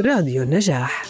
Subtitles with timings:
[0.00, 1.02] راديو النجاح.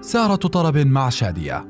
[0.00, 1.64] سارة طرب مع شادية.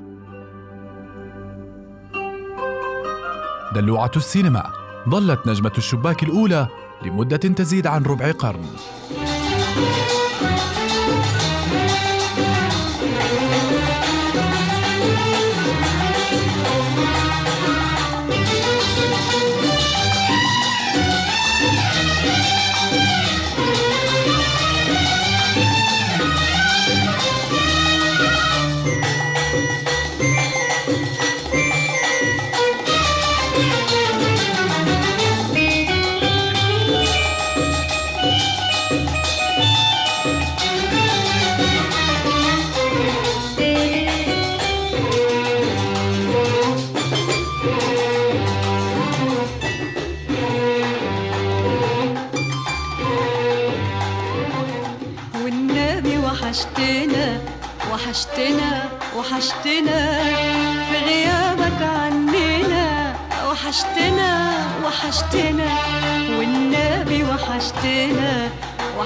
[3.75, 4.71] دلوعة السينما.
[5.09, 6.69] ظلت نجمة الشباك الأولى
[7.03, 8.65] لمدة تزيد عن ربع قرن.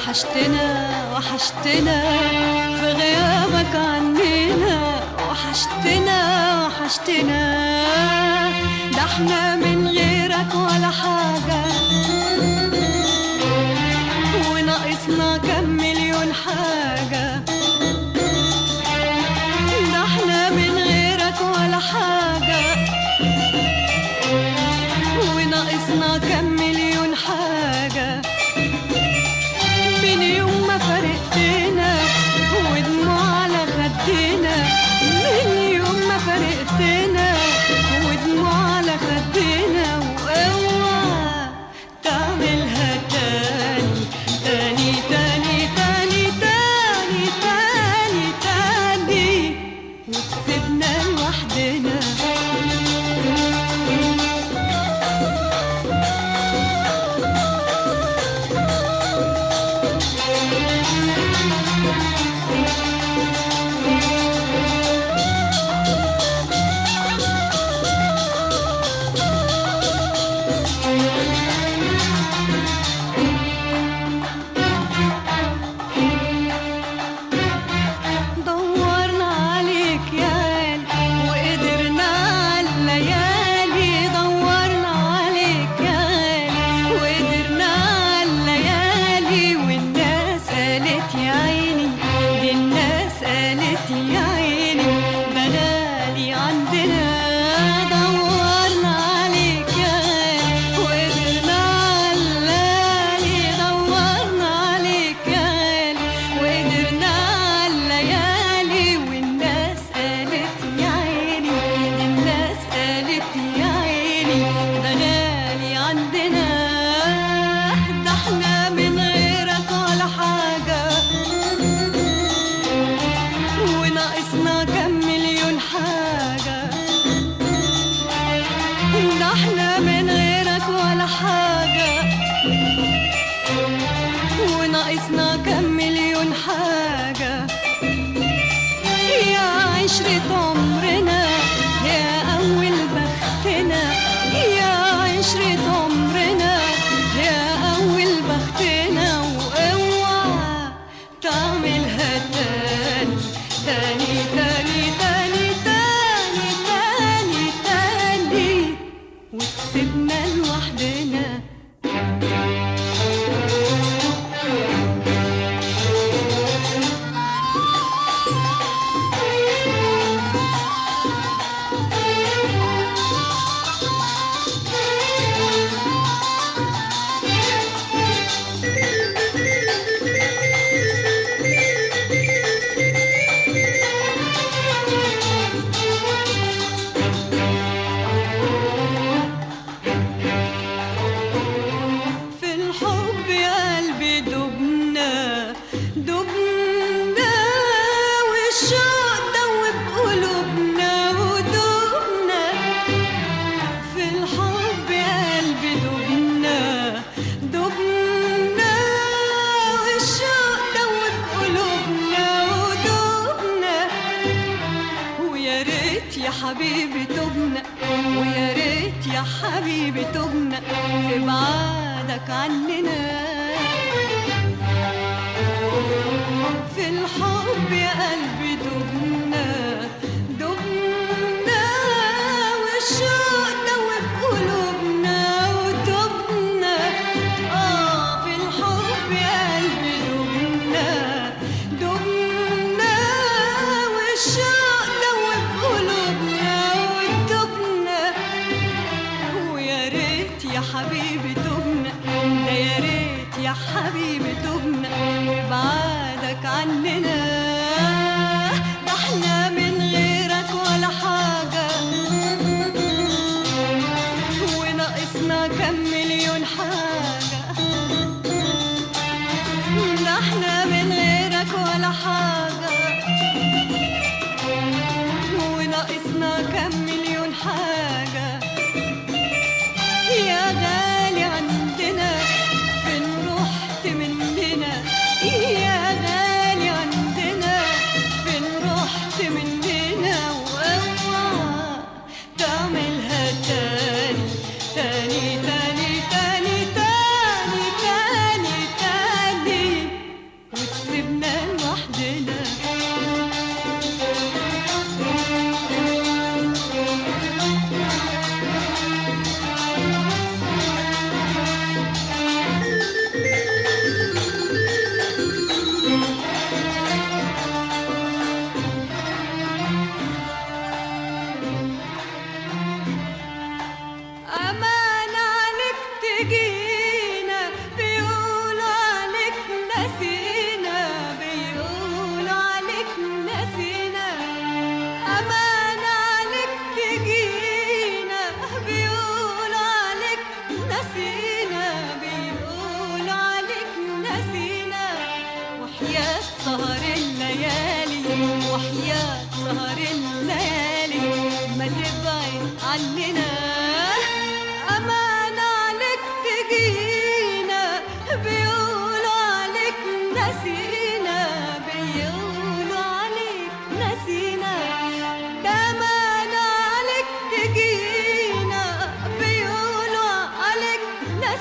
[0.09, 2.01] وحشتنا وحشتنا
[2.81, 5.01] في غيابك عننا.
[5.31, 6.19] وحشتنا
[6.67, 7.43] وحشتنا.
[8.97, 11.68] ده إحنا من غيرك ولا حاجة.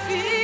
[0.05, 0.36] feel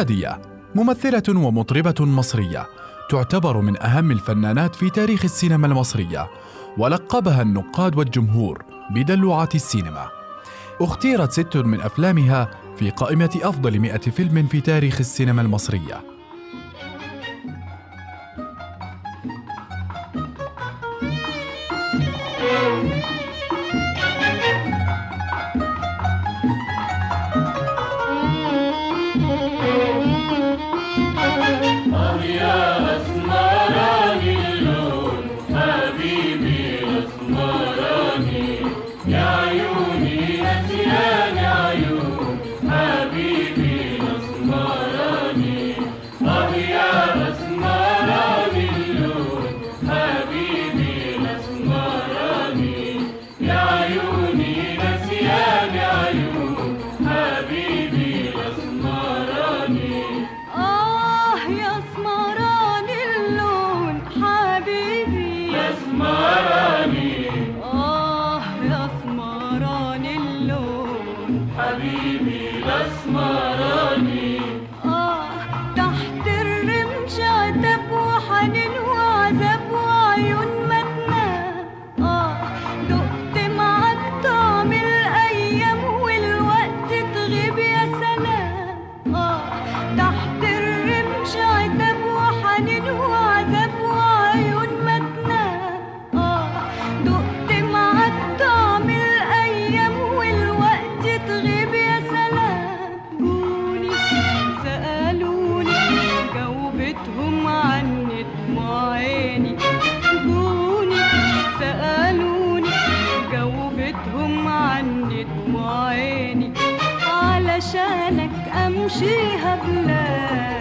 [0.00, 0.42] هادية
[0.74, 2.66] ممثلة ومطربة مصرية
[3.10, 6.30] تعتبر من أهم الفنانات في تاريخ السينما المصرية
[6.78, 10.08] ولقبها النقاد والجمهور بدلوعة السينما.
[10.80, 16.19] اختيرت ست من أفلامها في قائمة أفضل مئة فيلم في تاريخ السينما المصرية.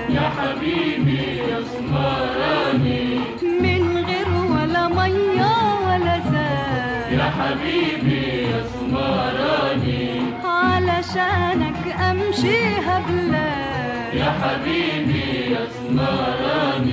[0.10, 3.20] يا حبيبي يا سمراني
[3.62, 5.54] من غير ولا مية
[5.86, 7.12] ولا زاد.
[7.20, 8.22] يا حبيبي
[8.52, 13.00] يا سمراني علشانك امشيها
[14.14, 16.89] يا حبيبي يا سمراني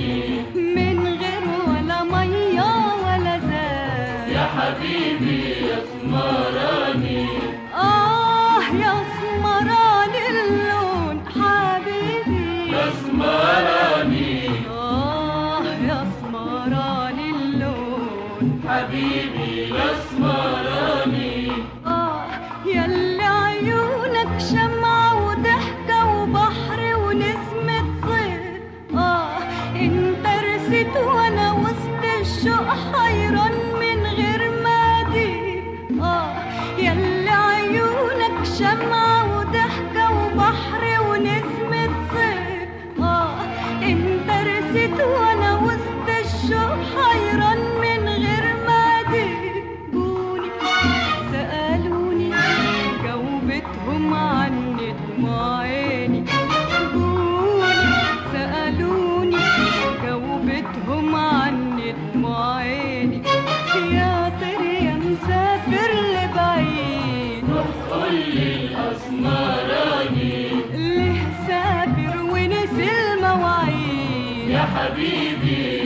[69.23, 70.49] مراني
[71.47, 75.76] سافر ونسي المواعيد؟ يا حبيبي.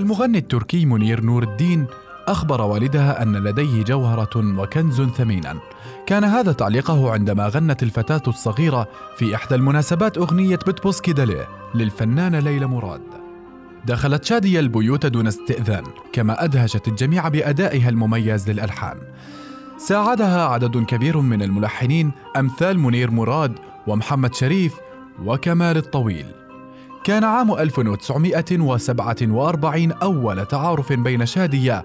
[0.00, 1.86] المغني التركي منير نور الدين
[2.26, 5.58] أخبر والدها أن لديه جوهرة وكنز ثمينا.
[6.06, 12.66] كان هذا تعليقه عندما غنت الفتاة الصغيرة في إحدى المناسبات أغنية بتبوسكي داليه للفنانة ليلى
[12.66, 13.02] مراد.
[13.86, 18.96] دخلت شادية البيوت دون استئذان، كما أدهشت الجميع بأدائها المميز للألحان.
[19.78, 24.74] ساعدها عدد كبير من الملحنين أمثال منير مراد ومحمد شريف
[25.24, 26.39] وكمال الطويل.
[27.04, 31.84] كان عام 1947 أول تعارف بين شادية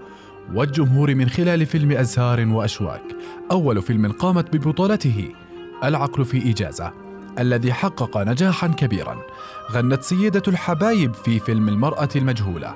[0.53, 3.01] والجمهور من خلال فيلم أزهار وأشواك.
[3.51, 5.31] أول فيلم قامت ببطولته
[5.83, 6.91] العقل في إجازة
[7.39, 9.17] الذي حقق نجاحا كبيرا.
[9.71, 12.75] غنت سيدة الحبايب في فيلم المرأة المجهولة.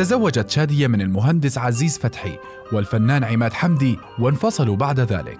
[0.00, 2.38] تزوجت شادية من المهندس عزيز فتحي
[2.72, 5.38] والفنان عماد حمدي وانفصلوا بعد ذلك.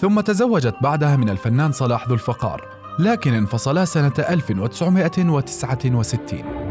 [0.00, 2.64] ثم تزوجت بعدها من الفنان صلاح ذو الفقار
[2.98, 6.65] لكن انفصلا سنة 1969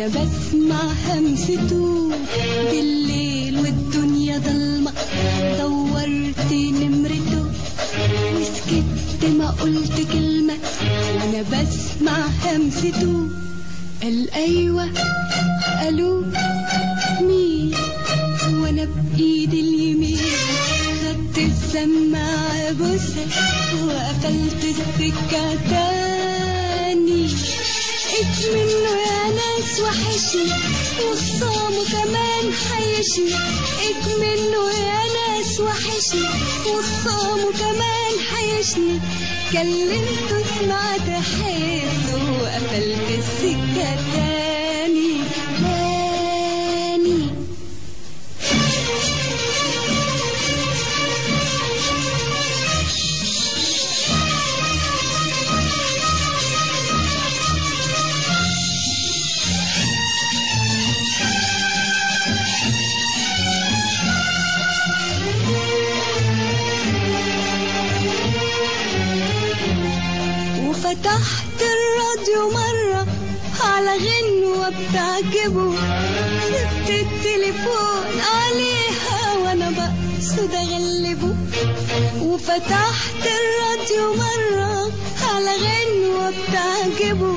[0.00, 2.10] وأنا بسمع همسته
[2.70, 4.92] بالليل والدنيا ضلمة.
[5.58, 7.44] دورت نمرته
[8.34, 10.56] وسكت ما قلت كلمة.
[11.16, 13.28] وأنا بسمع همسته.
[14.02, 14.88] قال أيوه
[15.80, 16.24] قالوا
[17.20, 17.74] مين؟
[18.60, 20.18] وأنا بايدي اليمين.
[21.02, 23.24] خدت السماعة بوسة
[23.84, 25.44] وقفلت السكة
[33.18, 36.28] حيشني منه يا ناس وحشني
[36.66, 39.00] وخصامه كمان حيشني.
[39.52, 44.39] كلمته سمعت حسه وقفلت السكة تاني.
[70.90, 73.06] وفتحت الراديو مرة
[73.60, 75.74] على غنوة بتعجبه
[76.50, 81.34] سبت التليفون عليها وأنا بقصد أغلبه.
[82.22, 87.36] وفتحت الراديو مرة على غنوة بتعجبه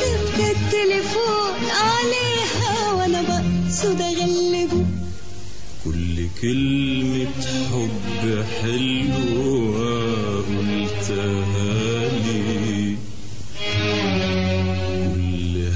[0.00, 4.84] سبت التليفون عليها وأنا بقصد أغلبه.
[5.84, 7.26] كل كلمة
[7.72, 9.88] حب حلوة
[10.36, 12.27] قلتها لي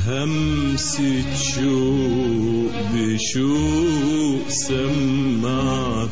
[0.06, 6.02] همسة شوق بشوق سمعتها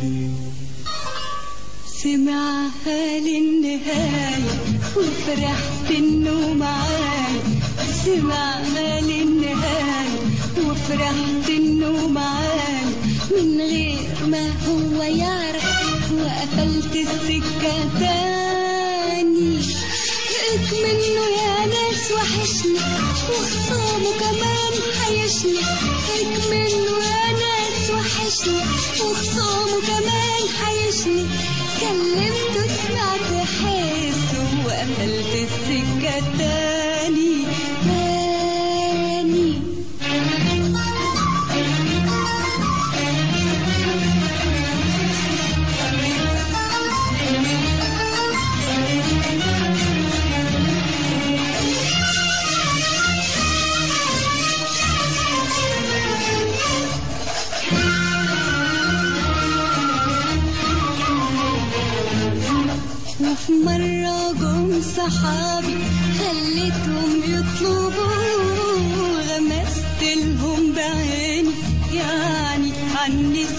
[0.00, 0.30] لي
[2.02, 4.44] سمعها للنهاية
[4.96, 7.42] وفرحت انه معايا
[8.04, 10.18] سمعها للنهاية
[10.66, 12.84] وفرحت انه معايا
[13.30, 18.40] من غير ما هو يعرف وقفلت السكة تاني
[20.72, 21.59] منه يا
[22.00, 22.78] ناس وحشني
[23.30, 25.60] وخصامه كمان حيشني
[26.50, 28.60] منه يا ناس وحشني
[29.00, 31.26] وخصامه كمان حيشني
[31.80, 37.44] كلمته سمعت حسه وقفلت السكة تاني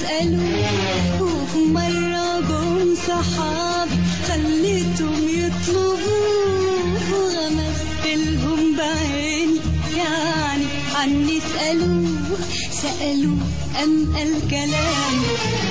[0.10, 3.92] عني اسألوا وفي مرة جم صحابي
[4.28, 6.42] خليتهم يطلبوا
[7.14, 9.60] غمست لهم بعيني.
[9.98, 12.08] يعني عني اسألوا
[12.82, 13.38] سألوا
[13.84, 15.16] أم الكلام؟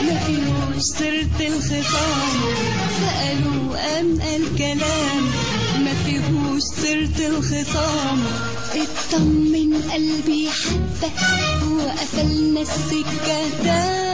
[0.06, 2.40] ما فيهوش سرة الخصام
[3.00, 5.24] سألوا أم الكلام؟
[5.84, 8.20] ما فيهوش سرة الخصام
[8.74, 11.10] اطمن قلبي حبة
[11.72, 14.09] وقفلنا السكة تاني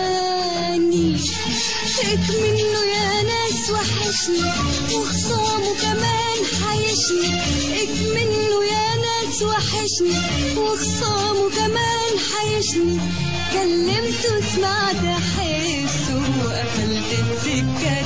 [2.42, 4.50] منه يا ناس وحشني
[4.94, 7.32] وخصامه كمان حيشني
[8.14, 10.18] منه يا ناس وحشني
[10.56, 12.98] وخصامه كمان حيشني
[13.52, 17.96] كلمته سمعت حسه وقفلت السكة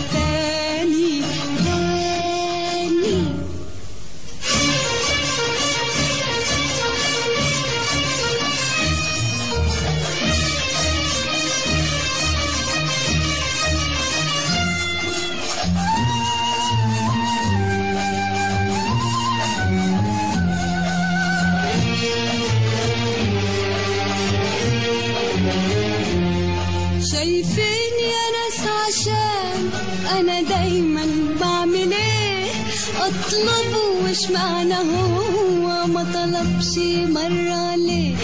[33.11, 36.79] اطلبه وش معنى هو ما طلبش
[37.11, 38.17] مرة ليه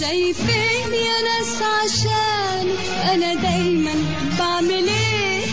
[0.00, 2.66] شايفين يا ناس عشان
[3.12, 3.94] أنا دايما
[4.38, 5.44] بعمل إيه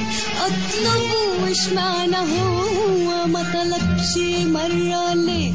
[0.45, 5.51] اطلبه وش معنى هو ما طلبش مرة ليه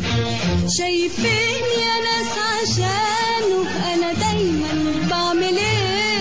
[0.79, 3.61] شايفين يا ناس عشانه
[3.94, 4.73] أنا دايما
[5.11, 6.18] بعمل إيه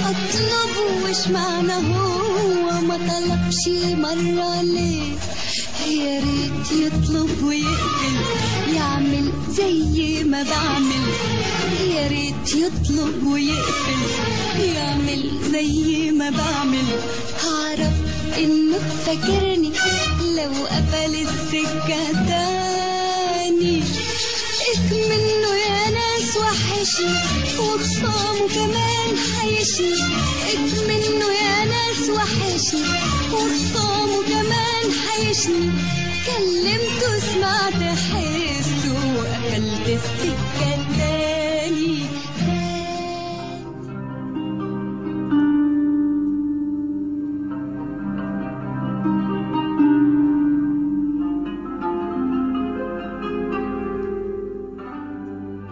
[0.00, 3.68] اطلبه وش معنى هو ما طلبش
[3.98, 5.12] مرة ليه
[5.96, 8.16] يا ريت يطلب ويقبل
[8.74, 11.04] يعمل زي ما بعمل.
[11.94, 14.00] يا ريت يطلب ويقبل
[14.74, 16.84] يعمل زي ما بعمل.
[17.44, 17.94] هعرف
[18.38, 19.72] إنه فاكرني
[20.36, 23.82] لو قفل السكة تاني.
[24.86, 25.65] يا ناس
[26.46, 30.02] وحشني وخصامه كمان حيشني
[30.88, 32.84] منه يا ناس وحشني
[33.32, 35.70] وخصامه كمان حيشني
[36.26, 40.75] كلمته سمعت حسه وقفلت السكة.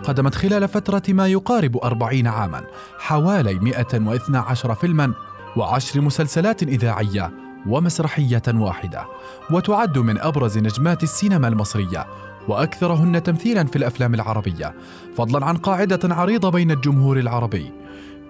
[0.04, 2.64] قدمت خلال فترة ما يقارب أربعين عاما
[2.98, 5.14] حوالي 112 فيلما
[5.56, 7.30] وعشر مسلسلات إذاعية
[7.66, 9.04] ومسرحية واحدة
[9.50, 12.06] وتعد من أبرز نجمات السينما المصرية
[12.48, 14.74] وأكثرهن تمثيلا في الأفلام العربية
[15.16, 17.72] فضلا عن قاعدة عريضة بين الجمهور العربي.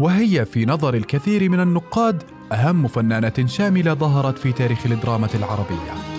[0.00, 6.13] وهي في نظر الكثير من النقاد أهم فنانة شاملة ظهرت في تاريخ الدراما العربية.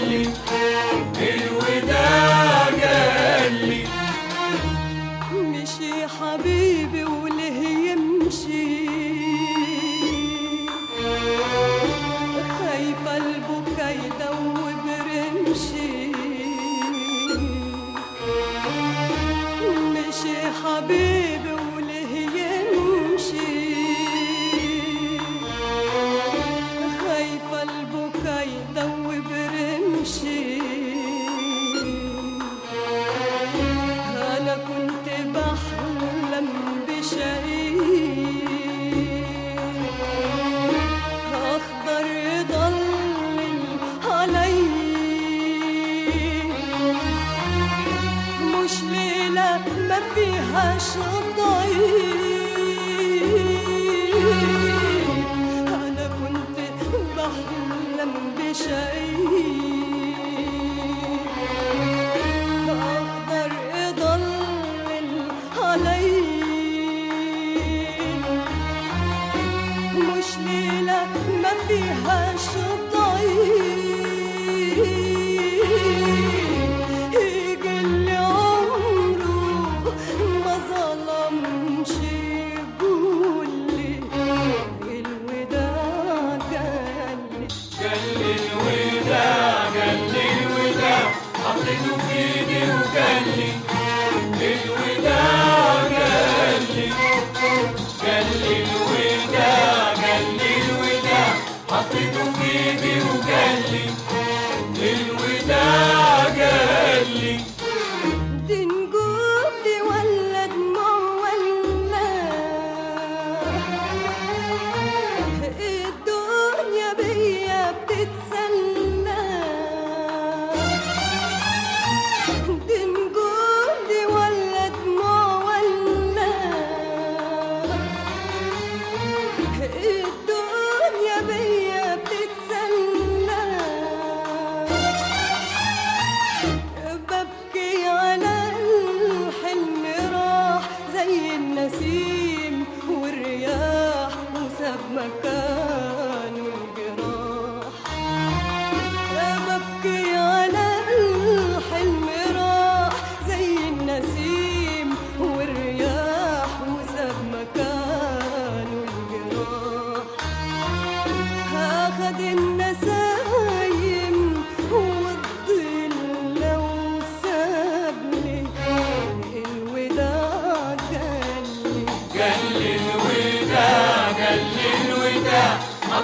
[0.00, 0.51] You.
[71.62, 72.41] ما فيهاش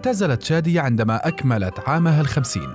[0.00, 2.72] اعتزلت شادية عندما أكملت عامها الخمسين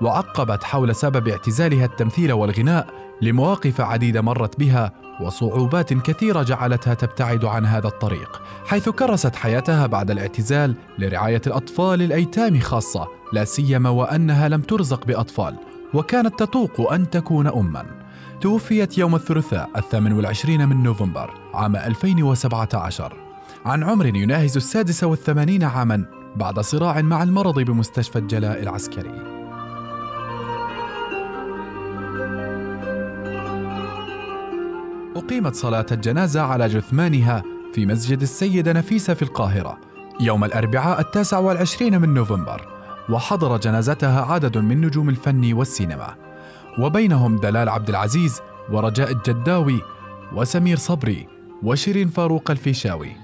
[0.00, 2.86] وعقبت حول سبب اعتزالها التمثيل والغناء
[3.22, 10.10] لمواقف عديدة مرت بها وصعوبات كثيرة جعلتها تبتعد عن هذا الطريق حيث كرست حياتها بعد
[10.10, 15.56] الاعتزال لرعاية الأطفال الأيتام خاصة لا سيما وأنها لم ترزق بأطفال
[15.94, 17.84] وكانت تطوق أن تكون أماً.
[18.40, 23.16] توفيت يوم الثلاثاء الثامن والعشرين من نوفمبر عام 2017
[23.64, 29.32] عن عمر يناهز السادس والثمانين عاما بعد صراع مع المرض بمستشفى الجلاء العسكري.
[35.16, 37.42] أقيمت صلاة الجنازة على جثمانها
[37.74, 39.78] في مسجد السيدة نفيسة في القاهرة
[40.20, 42.68] يوم الأربعاء التاسع والعشرين من نوفمبر
[43.10, 46.14] وحضر جنازتها عدد من نجوم الفن والسينما.
[46.78, 48.40] وبينهم دلال عبد العزيز
[48.72, 49.80] ورجاء الجداوي
[50.32, 51.28] وسمير صبري
[51.62, 53.21] وشيرين فاروق الفيشاوي.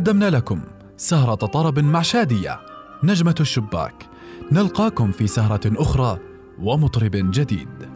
[0.00, 0.60] قدمنا لكم
[0.96, 2.60] سهرة طرب مع شادية
[3.04, 3.94] نجمة الشباك.
[4.52, 6.18] نلقاكم في سهرة أخرى
[6.58, 7.89] ومطرب جديد.